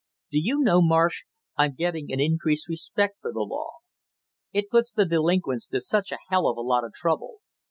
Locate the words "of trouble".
6.83-7.41